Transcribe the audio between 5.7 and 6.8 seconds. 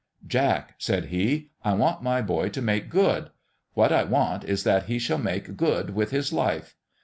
with his life.